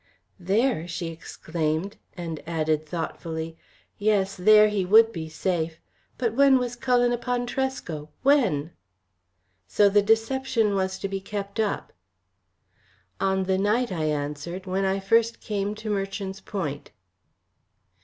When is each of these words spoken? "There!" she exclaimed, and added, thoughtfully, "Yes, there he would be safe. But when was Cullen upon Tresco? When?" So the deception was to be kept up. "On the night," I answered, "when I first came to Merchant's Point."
"There!" 0.39 0.87
she 0.87 1.09
exclaimed, 1.09 1.95
and 2.17 2.41
added, 2.47 2.87
thoughtfully, 2.87 3.55
"Yes, 3.99 4.35
there 4.35 4.67
he 4.67 4.83
would 4.83 5.11
be 5.11 5.29
safe. 5.29 5.79
But 6.17 6.33
when 6.33 6.57
was 6.57 6.75
Cullen 6.75 7.11
upon 7.11 7.45
Tresco? 7.45 8.09
When?" 8.23 8.71
So 9.67 9.89
the 9.89 10.01
deception 10.01 10.73
was 10.73 10.97
to 10.97 11.07
be 11.07 11.21
kept 11.21 11.59
up. 11.59 11.93
"On 13.19 13.43
the 13.43 13.59
night," 13.59 13.91
I 13.91 14.05
answered, 14.05 14.65
"when 14.65 14.85
I 14.85 14.99
first 14.99 15.39
came 15.39 15.75
to 15.75 15.91
Merchant's 15.91 16.39
Point." 16.41 16.89